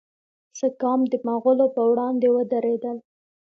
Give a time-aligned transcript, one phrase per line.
[0.59, 2.97] سکام د مغولو پر وړاندې ودریدل.